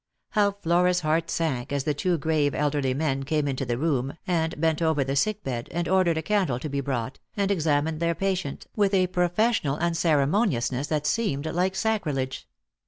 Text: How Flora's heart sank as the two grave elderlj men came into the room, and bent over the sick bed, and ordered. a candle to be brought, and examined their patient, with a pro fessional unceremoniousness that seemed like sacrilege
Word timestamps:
How 0.31 0.53
Flora's 0.53 1.01
heart 1.01 1.29
sank 1.29 1.71
as 1.71 1.83
the 1.83 1.93
two 1.93 2.17
grave 2.17 2.53
elderlj 2.53 2.95
men 2.95 3.21
came 3.21 3.47
into 3.47 3.67
the 3.67 3.77
room, 3.77 4.15
and 4.25 4.59
bent 4.59 4.81
over 4.81 5.03
the 5.03 5.15
sick 5.15 5.43
bed, 5.43 5.67
and 5.69 5.87
ordered. 5.87 6.17
a 6.17 6.23
candle 6.23 6.57
to 6.57 6.67
be 6.69 6.81
brought, 6.81 7.19
and 7.37 7.51
examined 7.51 7.99
their 7.99 8.15
patient, 8.15 8.65
with 8.75 8.95
a 8.95 9.05
pro 9.05 9.29
fessional 9.29 9.77
unceremoniousness 9.77 10.87
that 10.87 11.05
seemed 11.05 11.45
like 11.45 11.75
sacrilege 11.75 12.47